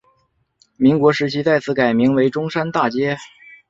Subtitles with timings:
[0.77, 3.15] 民国时期再次改名为中山大街。